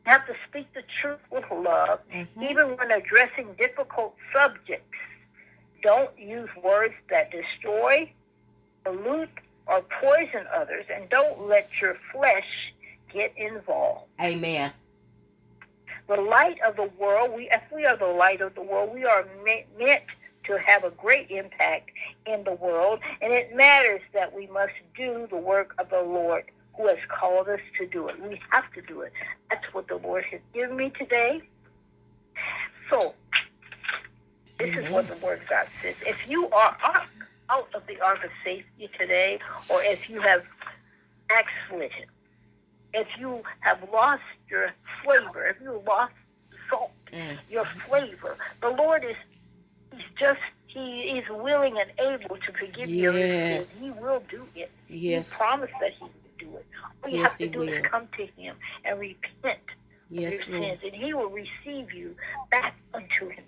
We 0.04 0.10
have 0.10 0.26
to 0.26 0.34
speak 0.48 0.72
the 0.74 0.82
truth 1.00 1.20
with 1.30 1.44
love, 1.50 2.00
Mhm. 2.10 2.50
even 2.50 2.76
when 2.76 2.90
addressing 2.90 3.52
difficult 3.54 4.16
subjects. 4.32 4.96
Don't 5.82 6.16
use 6.18 6.48
words 6.56 6.94
that 7.08 7.30
destroy, 7.30 8.10
pollute, 8.84 9.28
or 9.66 9.82
poison 9.82 10.46
others, 10.52 10.86
and 10.88 11.08
don't 11.08 11.46
let 11.46 11.68
your 11.80 11.94
flesh 12.12 12.72
get 13.12 13.36
involved 13.36 14.08
Amen. 14.20 14.72
the 16.08 16.16
light 16.16 16.60
of 16.62 16.76
the 16.76 16.84
world. 16.98 17.32
We, 17.32 17.50
if 17.50 17.62
we 17.70 17.84
are 17.84 17.96
the 17.96 18.06
light 18.06 18.40
of 18.40 18.54
the 18.54 18.62
world, 18.62 18.92
we 18.94 19.04
are 19.04 19.24
me- 19.44 19.66
meant 19.78 20.02
to 20.44 20.58
have 20.58 20.84
a 20.84 20.90
great 20.90 21.30
impact 21.30 21.90
in 22.26 22.44
the 22.44 22.52
world, 22.52 23.00
and 23.20 23.32
it 23.32 23.54
matters 23.54 24.00
that 24.12 24.34
we 24.34 24.46
must 24.48 24.72
do 24.96 25.26
the 25.30 25.36
work 25.36 25.74
of 25.78 25.88
the 25.90 26.02
Lord 26.02 26.44
who 26.76 26.88
has 26.88 26.98
called 27.08 27.48
us 27.48 27.60
to 27.78 27.86
do 27.86 28.08
it. 28.08 28.20
We 28.20 28.40
have 28.50 28.72
to 28.74 28.82
do 28.82 29.02
it. 29.02 29.12
That's 29.50 29.64
what 29.74 29.88
the 29.88 29.96
Lord 29.96 30.24
has 30.30 30.40
given 30.54 30.76
me 30.76 30.90
today. 30.90 31.42
So, 32.88 33.14
this 34.58 34.76
is 34.76 34.90
what 34.90 35.08
the 35.08 35.16
Word 35.16 35.42
of 35.42 35.48
God 35.48 35.66
says. 35.82 35.96
If 36.06 36.16
you 36.28 36.48
are 36.50 36.76
out- 36.82 37.06
out 37.50 37.68
of 37.74 37.86
the 37.86 38.00
ark 38.00 38.24
of 38.24 38.30
safety 38.44 38.88
today, 38.98 39.38
or 39.68 39.82
if 39.82 40.08
you 40.08 40.20
have 40.20 40.44
backslidden, 41.28 42.06
if 42.94 43.06
you 43.18 43.42
have 43.60 43.90
lost 43.90 44.22
your 44.48 44.72
flavor, 45.02 45.46
if 45.46 45.60
you 45.60 45.82
lost 45.86 46.14
salt, 46.68 46.92
Mm. 47.12 47.38
your 47.50 47.64
flavor, 47.86 48.36
the 48.60 48.70
Lord 48.70 49.04
is 49.04 49.16
He's 49.92 50.02
just 50.18 50.40
He 50.66 51.18
is 51.18 51.24
willing 51.28 51.76
and 51.78 51.90
able 52.00 52.36
to 52.36 52.52
forgive 52.52 52.88
you 52.88 53.12
Yes. 53.12 53.66
sins. 53.68 53.80
He 53.82 53.90
will 53.90 54.20
do 54.30 54.48
it. 54.54 54.70
Yes. 54.88 55.28
He 55.28 55.34
promised 55.36 55.74
that 55.80 55.92
He 55.98 56.04
would 56.04 56.38
do 56.38 56.56
it. 56.56 56.66
All 57.04 57.10
you 57.10 57.18
Yes, 57.18 57.30
have 57.30 57.38
to 57.38 57.48
do 57.48 57.62
is 57.62 57.82
will. 57.82 57.90
come 57.90 58.08
to 58.16 58.26
Him 58.40 58.56
and 58.84 58.98
repent 58.98 59.60
Yes, 60.08 60.40
of 60.42 60.48
your 60.48 60.60
Lord. 60.60 60.78
sins, 60.80 60.92
and 60.94 61.04
He 61.04 61.12
will 61.14 61.28
receive 61.30 61.92
you 61.92 62.16
back 62.50 62.74
unto 62.94 63.28
Him. 63.28 63.44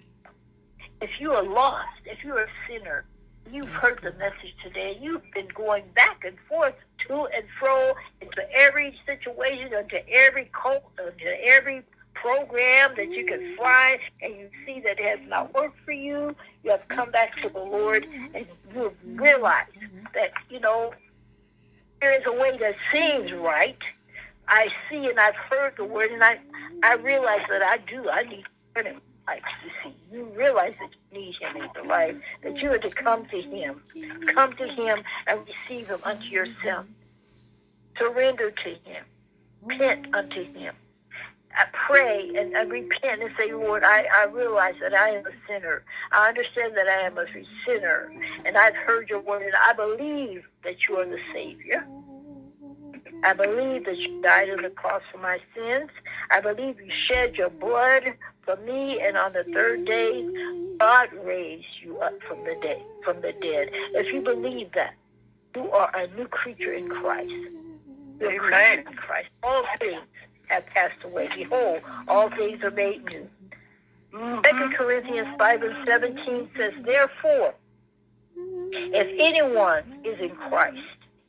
If 1.01 1.11
you 1.19 1.33
are 1.33 1.43
lost, 1.43 1.89
if 2.05 2.23
you 2.25 2.35
are 2.37 2.43
a 2.45 2.51
sinner, 2.69 3.05
you've 3.51 3.69
Yes, 3.69 3.81
heard 3.83 4.01
the 4.03 4.13
message 4.13 4.55
today. 4.63 4.99
You've 5.01 5.29
been 5.33 5.49
going 5.49 5.85
back 5.95 6.25
and 6.25 6.39
forth, 6.49 6.75
to 7.09 7.25
and 7.27 7.45
fro, 7.59 7.95
into 8.21 8.51
every 8.53 8.99
situation, 9.07 9.73
into 9.73 10.07
every 10.09 10.51
cult, 10.53 10.85
into 10.99 11.45
every 11.45 11.83
program 12.25 12.95
that 12.97 13.11
you 13.11 13.27
can 13.27 13.55
find, 13.57 14.01
and 14.23 14.35
you 14.35 14.49
see 14.65 14.81
that 14.81 14.99
it 14.99 15.19
has 15.19 15.29
not 15.29 15.53
worked 15.55 15.79
for 15.85 15.93
you. 15.93 16.35
You 16.63 16.71
have 16.71 16.89
come 16.89 17.11
back 17.11 17.37
to 17.43 17.51
the 17.51 17.59
Lord, 17.59 18.07
and 18.35 18.47
you 18.75 18.83
have 18.85 18.95
realized 19.05 19.71
that 20.15 20.33
you 20.49 20.59
know 20.59 20.95
there 22.01 22.19
is 22.19 22.25
a 22.27 22.33
way 22.33 22.57
that 22.59 22.75
seems 22.93 23.31
right. 23.33 23.79
I 24.49 24.69
see 24.89 25.07
and 25.07 25.19
I've 25.21 25.37
heard 25.37 25.75
the 25.77 25.85
word, 25.85 26.11
and 26.11 26.25
I 26.25 26.39
I 26.83 26.95
realize 26.95 27.43
that 27.51 27.63
I 27.63 27.79
do. 27.79 28.09
I 28.09 28.23
need 28.25 28.45
God 28.75 28.87
in 28.87 29.01
life. 29.27 29.43
You 29.65 29.71
see, 29.83 29.97
you 30.11 30.25
realize 30.37 30.75
that 30.81 30.91
you 31.11 31.21
need 31.21 31.35
Him 31.41 31.63
in 31.63 31.69
your 31.75 31.87
life. 31.87 32.17
That 32.43 32.57
you 32.57 32.71
are 32.73 32.79
to 32.79 32.91
come 32.91 33.27
to 33.27 33.41
Him, 33.43 33.83
come 34.35 34.55
to 34.55 34.67
Him 34.67 35.03
and 35.27 35.41
receive 35.47 35.89
Him 35.89 36.01
unto 36.05 36.25
yourself. 36.25 36.87
Surrender 37.99 38.51
to 38.51 38.71
Him. 38.71 39.05
Repent 39.63 40.15
unto 40.15 40.45
Him. 40.53 40.75
I 41.57 41.67
pray 41.87 42.31
and, 42.37 42.57
I 42.57 42.63
repent 42.63 43.23
and 43.23 43.31
say, 43.39 43.53
Lord, 43.53 43.85
I, 43.85 44.07
I 44.23 44.25
realize 44.25 44.75
that 44.81 44.93
I 44.93 45.11
am 45.11 45.25
a 45.27 45.31
sinner. 45.49 45.85
I 46.13 46.29
understand 46.29 46.77
that 46.77 46.89
I 46.89 47.07
am 47.07 47.17
a 47.17 47.27
sinner. 47.67 48.13
And 48.45 48.57
I've 48.57 48.75
heard 48.75 49.09
your 49.09 49.21
word, 49.21 49.43
and 49.43 49.55
I 49.55 49.73
believe 49.73 50.43
that 50.65 50.75
you 50.89 50.97
are 50.97 51.07
the 51.07 51.19
Savior. 51.33 51.87
I 53.23 53.33
believe 53.33 53.87
that 53.87 53.97
you 53.97 54.21
died 54.21 54.51
on 54.51 54.63
the 54.63 54.71
cross 54.71 55.03
for 55.13 55.19
my 55.19 55.39
sins. 55.55 55.91
I 56.31 56.41
believe 56.41 56.81
you 56.81 56.91
shed 57.09 57.37
your 57.37 57.51
blood 57.51 58.03
for 58.45 58.57
me, 58.57 59.01
and 59.01 59.17
on 59.17 59.33
the 59.33 59.45
third 59.53 59.87
day, 59.87 60.29
God 60.79 61.09
raised 61.25 61.65
you 61.83 61.99
up 61.99 62.15
from 62.29 62.39
the 62.45 62.55
dead. 62.61 62.83
From 63.05 63.17
the 63.23 63.33
dead. 63.33 63.71
If 63.95 64.13
you 64.13 64.21
believe 64.21 64.73
that, 64.75 64.95
you 65.55 65.71
are 65.71 65.95
a 65.97 66.09
new 66.17 66.27
creature 66.27 66.75
in 66.75 66.89
Christ. 66.89 67.33
You're 68.21 68.33
a 68.33 68.39
creature 68.39 68.91
in 68.91 68.97
Christ. 68.97 69.29
All 69.43 69.65
things 69.79 70.03
have 70.55 70.67
passed 70.67 71.03
away. 71.05 71.29
Behold, 71.37 71.81
all 72.09 72.31
things 72.31 72.63
are 72.63 72.71
made 72.71 73.05
new. 73.05 73.29
Second 74.45 74.75
Corinthians 74.77 75.29
five 75.37 75.63
and 75.63 75.75
seventeen 75.87 76.49
says, 76.57 76.73
Therefore, 76.85 77.55
if 78.37 79.09
anyone 79.19 80.01
is 80.05 80.21
in 80.21 80.31
Christ, 80.37 80.79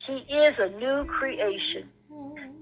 he 0.06 0.18
is 0.32 0.54
a 0.58 0.70
new 0.78 1.04
creation. 1.06 1.88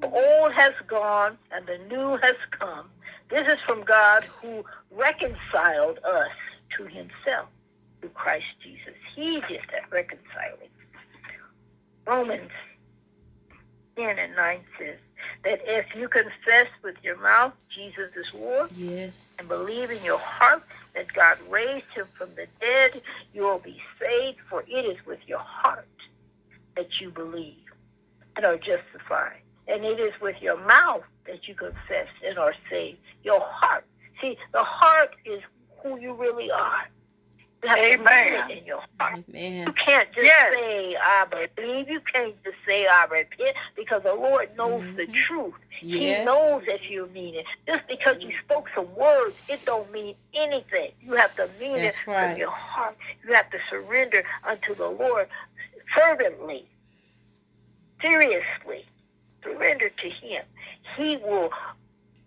The 0.00 0.10
old 0.10 0.52
has 0.54 0.72
gone 0.86 1.36
and 1.52 1.66
the 1.66 1.78
new 1.94 2.16
has 2.16 2.36
come. 2.58 2.88
This 3.28 3.46
is 3.46 3.58
from 3.66 3.84
God 3.84 4.24
who 4.40 4.64
reconciled 4.90 5.98
us 5.98 6.32
to 6.78 6.84
himself 6.84 7.48
through 8.00 8.10
Christ 8.10 8.46
Jesus. 8.62 8.94
He 9.14 9.40
did 9.48 9.60
that 9.72 9.90
reconciling. 9.90 10.70
Romans 12.06 12.50
10 13.96 14.18
and 14.18 14.34
9 14.36 14.60
says 14.78 14.98
that 15.44 15.60
if 15.66 15.86
you 15.94 16.08
confess 16.08 16.68
with 16.82 16.96
your 17.02 17.18
mouth 17.20 17.52
Jesus 17.74 18.10
is 18.16 18.26
Lord 18.34 18.70
Yes. 18.76 19.12
and 19.38 19.48
believe 19.48 19.90
in 19.90 20.02
your 20.04 20.18
heart 20.18 20.62
that 20.94 21.12
God 21.12 21.38
raised 21.50 21.86
him 21.94 22.06
from 22.16 22.30
the 22.36 22.46
dead, 22.60 23.02
you 23.32 23.42
will 23.42 23.58
be 23.58 23.80
saved, 24.00 24.38
for 24.48 24.62
it 24.68 24.84
is 24.84 25.04
with 25.06 25.18
your 25.26 25.40
heart 25.40 25.88
that 26.76 26.86
you 27.00 27.10
believe 27.10 27.56
and 28.36 28.44
are 28.44 28.56
justified. 28.56 29.40
And 29.66 29.84
it 29.84 29.98
is 29.98 30.12
with 30.20 30.36
your 30.40 30.56
mouth 30.66 31.02
that 31.26 31.48
you 31.48 31.54
confess 31.54 32.08
and 32.26 32.38
are 32.38 32.54
saved. 32.70 32.98
Your 33.22 33.40
heart. 33.40 33.84
See, 34.20 34.36
the 34.52 34.62
heart 34.62 35.14
is 35.24 35.40
who 35.82 35.98
you 35.98 36.14
really 36.14 36.50
are. 36.50 36.88
You 37.64 37.70
have 37.70 37.78
to 37.78 37.84
Amen. 37.94 38.32
believe 38.32 38.50
it 38.50 38.58
in 38.60 38.66
your 38.66 38.82
heart. 39.00 39.24
Amen. 39.30 39.66
You 39.66 39.72
can't 39.72 40.08
just 40.12 40.26
Yes. 40.26 40.52
say, 40.52 40.96
I 40.96 41.24
believe. 41.56 41.88
You 41.88 42.00
can't 42.12 42.34
just 42.44 42.56
say, 42.66 42.86
I 42.86 43.04
repent, 43.06 43.56
because 43.74 44.02
the 44.02 44.12
Lord 44.12 44.54
knows 44.54 44.84
the 44.96 45.06
Mhm. 45.06 45.14
truth. 45.26 45.54
He 45.70 46.12
knows 46.24 46.62
if 46.66 46.90
you 46.90 47.06
mean 47.06 47.34
it. 47.36 47.46
Just 47.66 47.86
because 47.88 48.20
you 48.22 48.36
spoke 48.44 48.68
some 48.74 48.94
words, 48.94 49.34
it 49.48 49.64
don't 49.64 49.90
mean 49.90 50.14
anything. 50.34 50.92
You 51.00 51.14
have 51.14 51.34
to 51.36 51.48
mean 51.58 51.80
That's 51.80 51.96
it 51.96 52.06
right. 52.06 52.28
from 52.30 52.38
your 52.38 52.50
heart. 52.50 52.96
You 53.26 53.32
have 53.32 53.48
to 53.50 53.58
surrender 53.70 54.24
unto 54.44 54.74
the 54.74 54.88
Lord 54.88 55.28
fervently, 55.94 56.68
seriously. 58.02 58.84
Surrender 59.42 59.88
to 59.88 60.10
Him. 60.10 60.44
He 60.96 61.16
will 61.18 61.50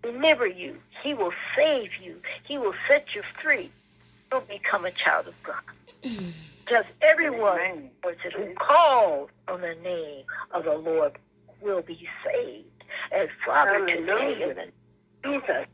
deliver 0.02 0.48
you. 0.48 0.82
He 1.04 1.14
will 1.14 1.34
save 1.56 1.96
you. 2.02 2.22
He 2.44 2.58
will 2.58 2.76
set 2.88 3.14
you 3.16 3.22
free. 3.42 3.72
You'll 4.32 4.42
become 4.42 4.86
a 4.86 4.92
child 4.92 5.28
of 5.28 5.34
God. 5.46 5.56
Mm. 6.04 6.34
Just 6.70 6.90
everyone 7.02 7.60
Amen. 7.60 7.90
who 8.36 8.54
calls 8.56 9.30
on 9.48 9.62
the 9.62 9.76
name 9.84 10.26
of 10.54 10.66
the 10.66 10.74
Lord 10.74 11.18
will 11.62 11.82
be 11.82 12.08
saved. 12.26 12.68
And 13.12 13.30
Father, 13.46 13.80
today, 13.86 14.06
Hallelujah. 14.06 14.50
in 14.50 14.56
the 14.58 14.72
Jesus, 15.24 15.66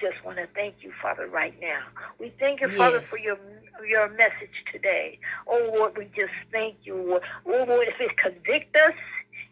just 0.00 0.24
want 0.24 0.38
to 0.38 0.46
thank 0.54 0.76
you, 0.80 0.92
Father, 1.00 1.26
right 1.26 1.54
now. 1.60 1.80
We 2.18 2.32
thank 2.38 2.60
you, 2.60 2.68
Father, 2.76 2.98
Yes. 3.00 3.08
for 3.08 3.18
your 3.18 3.38
your 3.86 4.08
message 4.10 4.54
today. 4.72 5.18
Oh 5.46 5.72
Lord, 5.74 5.96
we 5.96 6.04
just 6.16 6.32
thank 6.52 6.76
you, 6.84 6.96
Lord. 6.96 7.22
Oh 7.46 7.64
Lord, 7.66 7.88
if 7.88 8.00
it 8.00 8.16
convict 8.16 8.76
us, 8.76 8.94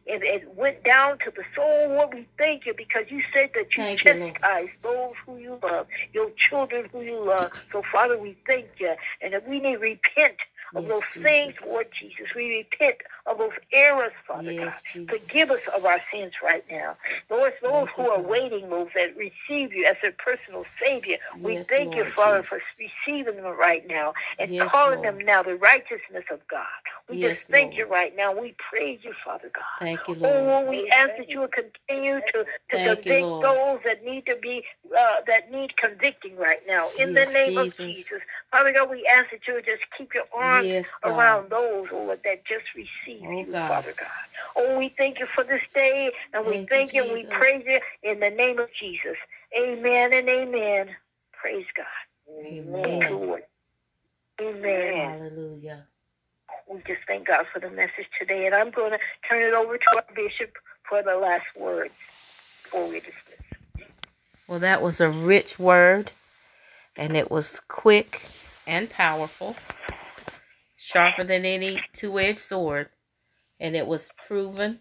if 0.06 0.22
it 0.22 0.54
went 0.56 0.82
down 0.84 1.18
to 1.18 1.32
the 1.34 1.44
soul, 1.54 1.88
Lord, 1.90 2.14
we 2.14 2.28
thank 2.38 2.66
you 2.66 2.74
because 2.76 3.04
you 3.08 3.22
said 3.32 3.50
that 3.54 3.66
you 3.76 3.84
Thank 3.84 4.04
you, 4.04 4.32
chastise 4.32 4.68
those 4.82 5.14
who 5.24 5.36
you 5.36 5.58
love, 5.62 5.86
your 6.12 6.30
children 6.50 6.88
who 6.92 7.02
you 7.02 7.24
love. 7.24 7.52
So 7.72 7.82
Father, 7.92 8.18
we 8.18 8.36
thank 8.46 8.66
you, 8.78 8.94
and 9.20 9.32
that 9.32 9.48
we 9.48 9.60
need 9.60 9.76
repent 9.76 10.38
of 10.74 10.84
Yes, 10.84 10.92
those 10.92 11.02
Jesus. 11.14 11.22
things, 11.22 11.54
Lord 11.66 11.86
Jesus, 12.00 12.26
we 12.34 12.66
repent 12.70 12.96
of 13.26 13.38
those 13.38 13.52
errors, 13.72 14.12
Father 14.26 14.52
Yes, 14.52 14.72
God. 14.72 14.74
Jesus. 14.92 15.20
Forgive 15.20 15.50
us 15.50 15.60
of 15.76 15.84
our 15.84 16.00
sins 16.12 16.32
right 16.42 16.64
now. 16.70 16.96
Lord, 17.30 17.52
those 17.62 17.88
who 17.96 18.04
you, 18.04 18.10
are 18.10 18.22
waiting, 18.22 18.70
Lord, 18.70 18.90
that 18.94 19.16
receive 19.16 19.72
you 19.72 19.86
as 19.88 19.96
their 20.02 20.12
personal 20.12 20.64
Savior, 20.82 21.18
we 21.42 21.54
Yes, 21.54 21.66
thank 21.68 21.96
you, 21.96 22.04
Father, 22.16 22.42
Jesus. 22.42 22.48
for 22.48 22.62
receiving 22.78 23.36
them 23.36 23.56
right 23.58 23.86
now 23.88 24.12
and 24.38 24.50
calling 24.70 25.02
Lord. 25.02 25.18
them 25.20 25.26
now 25.26 25.42
the 25.42 25.56
righteousness 25.56 26.24
of 26.32 26.40
God. 26.48 26.66
We 27.08 27.18
just 27.18 27.42
thank 27.50 27.72
Lord. 27.74 27.78
you 27.78 27.86
right 27.92 28.16
now. 28.16 28.32
We 28.38 28.54
praise 28.70 29.00
you, 29.02 29.12
Father 29.24 29.50
God. 29.54 29.64
Thank 29.80 30.00
you, 30.08 30.14
Oh, 30.14 30.28
Lord. 30.28 30.46
Lord, 30.46 30.68
we 30.68 30.90
ask 30.90 31.10
that 31.18 31.28
you 31.28 31.40
will 31.40 31.48
continue 31.48 32.20
to, 32.20 32.44
to 32.44 32.44
Thank 32.72 33.06
you, 33.06 33.12
convict 33.12 33.22
Lord. 33.22 33.44
those 33.44 33.80
that 33.84 34.04
need 34.04 34.26
to 34.26 34.36
be, 34.42 34.64
uh, 34.96 35.22
that 35.26 35.50
need 35.52 35.76
convicting 35.76 36.36
right 36.36 36.60
now. 36.66 36.88
In 36.98 37.14
the 37.14 37.26
name 37.26 37.58
Jesus. 37.58 37.74
of 37.80 37.86
Jesus. 37.94 38.20
Father 38.50 38.72
God, 38.72 38.90
we 38.90 39.06
ask 39.06 39.30
that 39.30 39.40
you 39.48 39.54
would 39.54 39.64
just 39.66 39.82
keep 39.98 40.14
your 40.14 40.24
arms 40.34 40.68
around 41.04 41.50
those, 41.50 41.88
Lord, 41.92 42.20
that 42.24 42.44
just 42.46 42.64
received 43.20 43.26
Oh, 43.26 43.40
you, 43.40 43.52
God. 43.52 43.68
Father 43.68 43.94
God. 43.98 44.08
Oh, 44.56 44.78
we 44.78 44.94
thank 44.98 45.18
you 45.18 45.26
for 45.34 45.44
this 45.44 45.62
day, 45.74 46.12
and 46.34 46.46
we 46.46 46.52
Thank 46.52 46.70
you, 46.70 46.76
thank 46.76 46.94
you, 46.94 47.02
and 47.04 47.12
we 47.12 47.24
praise 47.38 47.64
you 47.66 47.80
in 48.02 48.20
the 48.20 48.30
name 48.30 48.58
of 48.58 48.68
Jesus. 48.78 49.16
Amen 49.56 50.12
and 50.12 50.28
amen. 50.28 50.96
Praise 51.32 51.66
God. 51.76 51.86
Amen. 52.46 53.00
Lord. 53.10 53.42
Amen. 54.40 55.18
Hallelujah. 55.20 55.86
We 56.68 56.78
just 56.86 57.00
thank 57.06 57.26
God 57.28 57.46
for 57.52 57.60
the 57.60 57.70
message 57.70 58.06
today, 58.18 58.46
and 58.46 58.54
I'm 58.54 58.70
going 58.70 58.92
to 58.92 58.98
turn 59.28 59.42
it 59.42 59.54
over 59.54 59.76
to 59.78 59.84
our 59.96 60.04
bishop 60.14 60.52
for 60.88 61.02
the 61.02 61.16
last 61.16 61.46
words 61.58 61.92
before 62.64 62.88
we 62.88 63.00
dismiss. 63.00 63.14
Well, 64.48 64.60
that 64.60 64.82
was 64.82 65.00
a 65.00 65.08
rich 65.08 65.58
word, 65.58 66.12
and 66.96 67.16
it 67.16 67.30
was 67.30 67.60
quick 67.68 68.22
and 68.66 68.90
powerful, 68.90 69.56
sharper 70.76 71.24
than 71.24 71.44
any 71.44 71.80
two-edged 71.94 72.38
sword, 72.38 72.88
and 73.62 73.76
it 73.76 73.86
was 73.86 74.10
proven, 74.28 74.80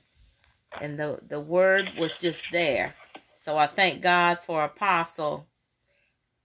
and 0.81 1.00
the 1.00 1.19
the 1.29 1.39
word 1.39 1.85
was 2.00 2.17
just 2.17 2.41
there. 2.51 2.95
So 3.43 3.57
I 3.57 3.67
thank 3.67 4.03
God 4.03 4.39
for 4.45 4.65
Apostle, 4.65 5.47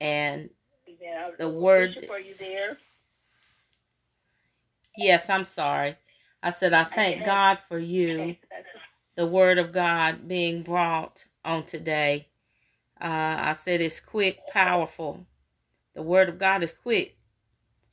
and. 0.00 0.50
The 1.38 1.48
word- 1.50 1.94
Bishop, 1.96 2.10
are 2.10 2.20
you 2.20 2.34
there? 2.38 2.78
yes, 4.98 5.28
I'm 5.30 5.44
sorry. 5.44 5.96
I 6.42 6.50
said 6.50 6.72
I 6.74 6.84
thank 6.84 7.24
God 7.24 7.58
for 7.68 7.78
you. 7.78 8.36
The 9.16 9.26
word 9.26 9.58
of 9.58 9.72
God 9.72 10.28
being 10.28 10.62
brought 10.62 11.24
on 11.44 11.64
today. 11.64 12.28
Uh, 13.00 13.06
I 13.50 13.54
said 13.54 13.80
it's 13.80 14.00
quick, 14.00 14.40
powerful. 14.52 15.26
The 15.94 16.02
word 16.02 16.28
of 16.28 16.38
God 16.38 16.62
is 16.62 16.74
quick. 16.74 17.16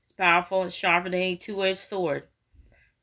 It's 0.06 0.14
powerful 0.14 0.64
and 0.64 0.74
sharper 0.74 1.10
than 1.10 1.20
any 1.20 1.38
two-edged 1.38 1.80
sword. 1.80 2.24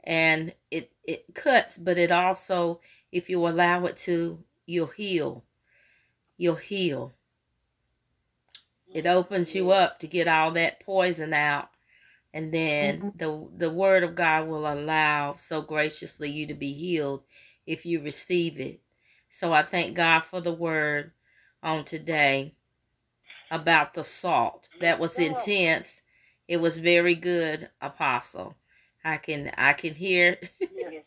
And 0.05 0.55
it, 0.71 0.91
it 1.11 1.35
cuts, 1.35 1.77
but 1.77 1.99
it 1.99 2.13
also, 2.13 2.81
if 3.11 3.29
you 3.29 3.49
allow 3.49 3.85
it 3.87 3.97
to, 3.97 4.39
you'll 4.67 4.87
heal. 4.87 5.43
You'll 6.37 6.55
heal. 6.55 7.13
It 8.95 9.07
oh, 9.07 9.19
opens 9.19 9.55
you 9.55 9.73
up 9.73 9.99
to 10.01 10.07
get 10.07 10.29
all 10.29 10.53
that 10.53 10.85
poison 10.87 11.33
out. 11.33 11.69
And 12.33 12.55
then 12.55 12.99
mm-hmm. 12.99 13.19
the 13.19 13.49
the 13.59 13.71
word 13.73 14.05
of 14.05 14.15
God 14.15 14.47
will 14.47 14.73
allow 14.73 15.35
so 15.35 15.63
graciously 15.63 16.31
you 16.31 16.47
to 16.47 16.55
be 16.55 16.73
healed 16.73 17.25
if 17.67 17.85
you 17.85 18.01
receive 18.01 18.61
it. 18.61 18.81
So 19.31 19.53
I 19.53 19.65
thank 19.65 19.97
God 19.97 20.21
for 20.21 20.41
the 20.41 20.53
word 20.53 21.11
on 21.61 21.85
today 21.85 22.55
about 23.51 23.95
the 23.95 24.05
salt. 24.05 24.69
That 24.81 25.01
was 25.01 25.19
intense. 25.19 26.03
It 26.47 26.59
was 26.59 26.79
very 26.79 27.17
good, 27.17 27.69
apostle. 27.81 28.55
I 29.05 29.17
can 29.17 29.51
I 29.57 29.73
can 29.73 29.95
hear 29.95 30.39
Yes, 30.61 31.05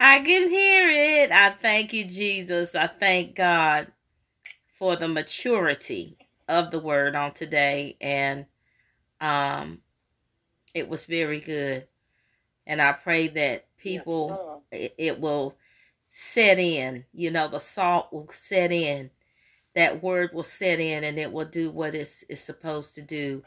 I 0.00 0.20
can 0.20 0.48
hear 0.48 0.90
it. 0.90 1.32
I 1.32 1.50
thank 1.60 1.92
you, 1.92 2.04
Jesus. 2.06 2.74
I 2.74 2.88
thank 2.88 3.36
God 3.36 3.88
for 4.78 4.96
the 4.96 5.08
maturity 5.08 6.16
of 6.48 6.70
the 6.70 6.78
word 6.78 7.14
on 7.14 7.32
today 7.32 7.96
and 8.00 8.44
um 9.20 9.78
it 10.74 10.88
was 10.88 11.04
very 11.04 11.40
good. 11.40 11.86
And 12.66 12.82
I 12.82 12.92
pray 12.92 13.28
that 13.28 13.66
people 13.78 14.62
it, 14.72 14.94
it 14.98 15.20
will 15.20 15.56
set 16.10 16.58
in, 16.58 17.04
you 17.12 17.30
know, 17.30 17.48
the 17.48 17.60
salt 17.60 18.12
will 18.12 18.30
set 18.32 18.72
in. 18.72 19.10
That 19.74 20.02
word 20.02 20.30
will 20.32 20.44
set 20.44 20.80
in 20.80 21.04
and 21.04 21.18
it 21.18 21.32
will 21.32 21.46
do 21.46 21.70
what 21.70 21.94
it's, 21.94 22.24
it's 22.28 22.40
supposed 22.42 22.94
to 22.96 23.02
do. 23.02 23.42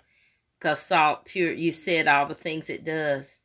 Because 0.58 0.80
salt, 0.80 1.26
pure, 1.26 1.54
you 1.54 1.72
said 1.72 2.08
all 2.08 2.28
the 2.28 2.36
things 2.36 2.70
it 2.70 2.84
does. 2.84 3.38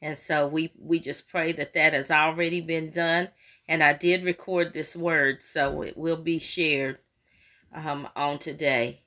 And 0.00 0.16
so 0.16 0.46
we, 0.46 0.72
we 0.78 1.00
just 1.00 1.28
pray 1.28 1.52
that 1.52 1.74
that 1.74 1.92
has 1.92 2.10
already 2.10 2.60
been 2.60 2.90
done. 2.90 3.28
And 3.68 3.82
I 3.82 3.92
did 3.92 4.24
record 4.24 4.72
this 4.72 4.96
word, 4.96 5.42
so 5.42 5.82
it 5.82 5.96
will 5.96 6.16
be 6.16 6.38
shared 6.38 6.98
um, 7.74 8.08
on 8.16 8.38
today. 8.38 9.02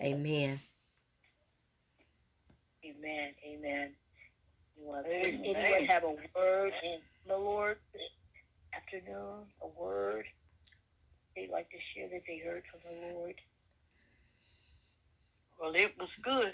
Amen. 0.00 0.60
Amen. 2.84 3.30
Amen. 3.46 3.90
You 4.76 4.86
want 4.86 5.06
anyone 5.08 5.86
have 5.86 6.04
a 6.04 6.14
word 6.36 6.72
in 6.82 7.00
the 7.26 7.36
Lord 7.36 7.78
this 7.92 8.02
afternoon? 8.74 9.46
A 9.62 9.80
word 9.80 10.24
they'd 11.36 11.50
like 11.50 11.68
to 11.70 11.76
share 11.94 12.08
that 12.08 12.22
they 12.26 12.38
heard 12.44 12.62
from 12.70 12.80
the 12.84 13.14
Lord? 13.14 13.34
Well, 15.60 15.74
it 15.74 15.92
was 15.98 16.08
good. 16.22 16.52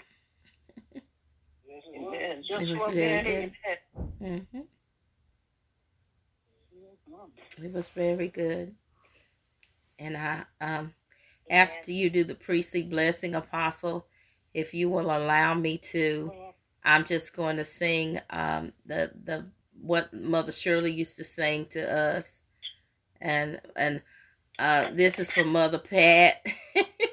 Amen. 1.95 2.43
Just 2.47 2.61
It 2.61 2.77
was 2.77 2.93
very 2.93 3.53
good. 3.63 3.79
Mm-hmm. 4.21 4.59
It 7.63 7.73
was 7.73 7.87
very 7.89 8.27
good. 8.29 8.75
And 9.99 10.17
I, 10.17 10.43
um, 10.61 10.93
after 11.49 11.91
you 11.91 12.09
do 12.09 12.23
the 12.23 12.35
priestly 12.35 12.83
blessing, 12.83 13.35
Apostle, 13.35 14.05
if 14.53 14.73
you 14.73 14.89
will 14.89 15.15
allow 15.15 15.53
me 15.53 15.77
to, 15.77 16.31
I'm 16.83 17.05
just 17.05 17.35
going 17.35 17.57
to 17.57 17.65
sing 17.65 18.19
um, 18.29 18.73
the 18.85 19.11
the 19.25 19.45
what 19.81 20.13
Mother 20.13 20.51
Shirley 20.51 20.91
used 20.91 21.17
to 21.17 21.23
sing 21.23 21.65
to 21.71 21.91
us, 21.91 22.25
and 23.21 23.61
and 23.75 24.01
uh, 24.59 24.91
this 24.93 25.19
is 25.19 25.31
for 25.31 25.43
Mother 25.43 25.79
Pat, 25.79 26.45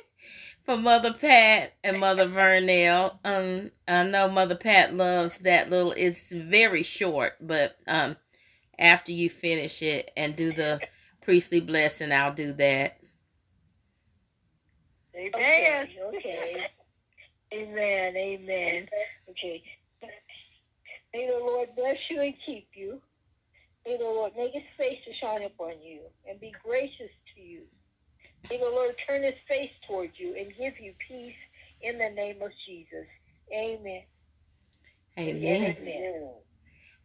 for 0.68 0.76
Mother 0.76 1.14
Pat 1.14 1.72
and 1.82 1.98
Mother 1.98 2.28
Vernell. 2.28 3.16
Um, 3.24 3.70
I 3.88 4.02
know 4.02 4.28
Mother 4.28 4.54
Pat 4.54 4.92
loves 4.92 5.32
that 5.40 5.70
little. 5.70 5.92
It's 5.92 6.28
very 6.30 6.82
short, 6.82 7.36
but 7.40 7.76
um, 7.86 8.18
after 8.78 9.10
you 9.10 9.30
finish 9.30 9.80
it 9.80 10.10
and 10.14 10.36
do 10.36 10.52
the 10.52 10.78
priestly 11.22 11.60
blessing, 11.60 12.12
I'll 12.12 12.34
do 12.34 12.52
that. 12.52 12.98
Amen. 15.16 15.88
Okay. 15.88 16.18
okay. 16.18 16.56
Amen. 17.54 18.14
Amen. 18.14 18.88
Okay. 19.30 19.62
May 21.14 21.28
the 21.28 21.46
Lord 21.46 21.70
bless 21.76 21.96
you 22.10 22.20
and 22.20 22.34
keep 22.44 22.68
you. 22.74 23.00
May 23.86 23.96
the 23.96 24.04
Lord 24.04 24.32
make 24.36 24.52
his 24.52 24.62
face 24.76 24.98
to 25.06 25.14
shine 25.18 25.44
upon 25.44 25.80
you 25.82 26.00
and 26.28 26.38
be 26.38 26.52
gracious 26.62 27.10
to 27.34 27.40
you. 27.40 27.62
May 28.48 28.58
the 28.58 28.64
Lord 28.64 28.94
turn 29.06 29.22
his 29.22 29.34
face 29.46 29.70
towards 29.86 30.18
you 30.18 30.34
and 30.36 30.48
give 30.56 30.78
you 30.80 30.94
peace 31.06 31.34
in 31.82 31.98
the 31.98 32.10
name 32.10 32.40
of 32.42 32.50
Jesus. 32.66 33.06
Amen. 33.52 34.02
Amen. 35.18 35.76
Amen. 35.78 36.30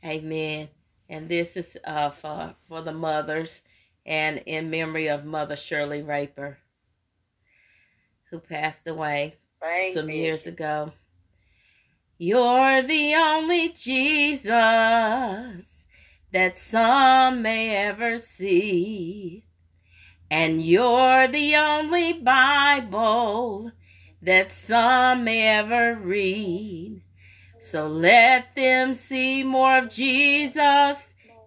Amen. 0.06 0.70
And 1.10 1.30
this 1.30 1.58
is 1.58 1.68
uh, 1.84 2.12
for, 2.12 2.56
for 2.68 2.82
the 2.82 2.94
mothers 2.94 3.62
and 4.06 4.40
in 4.40 4.70
memory 4.70 5.08
of 5.08 5.26
Mother 5.26 5.56
Shirley 5.56 6.02
Raper, 6.02 6.58
who 8.30 8.40
passed 8.40 8.88
away 8.88 9.36
Thank 9.62 9.94
some 9.94 10.10
years 10.10 10.46
ago. 10.48 10.92
You're 12.18 12.84
the 12.84 13.16
only 13.16 13.70
Jesus 13.70 14.50
that 16.32 16.58
some 16.58 17.42
may 17.42 17.76
ever 17.76 18.20
see. 18.20 19.44
And 20.36 20.66
you're 20.66 21.28
the 21.28 21.58
only 21.58 22.14
Bible 22.14 23.72
that 24.24 24.52
some 24.52 25.26
may 25.26 25.48
ever 25.60 25.94
read. 25.94 27.04
So 27.62 27.86
let 27.88 28.56
them 28.56 28.96
see 28.96 29.44
more 29.44 29.78
of 29.78 29.92
Jesus 29.92 30.98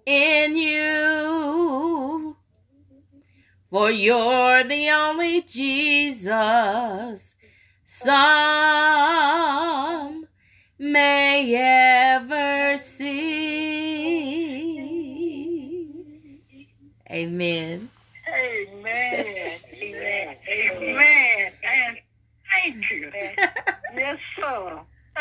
in 0.07 0.57
you. 0.57 2.37
For 3.71 3.91
you're 3.91 4.63
the 4.63 4.91
only 4.91 5.43
Jesus 5.43 7.35
some 7.87 8.07
may 10.79 11.57
ever 11.57 12.77
see. 12.77 13.17
Amen. 17.11 17.91
Isso. 23.95 24.87